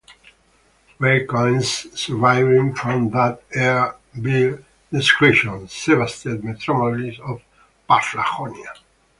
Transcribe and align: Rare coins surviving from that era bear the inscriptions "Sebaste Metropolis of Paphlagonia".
Rare 0.97 1.27
coins 1.27 1.67
surviving 1.93 2.73
from 2.73 3.11
that 3.11 3.43
era 3.53 3.95
bear 4.15 4.63
the 4.89 4.97
inscriptions 4.97 5.71
"Sebaste 5.73 6.41
Metropolis 6.43 7.19
of 7.19 7.39
Paphlagonia". 7.87 8.73